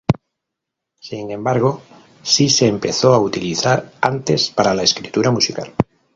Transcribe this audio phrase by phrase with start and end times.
[0.99, 1.79] Sin embargo
[2.23, 5.75] si se empezó a utilizar antes para la escritura musical.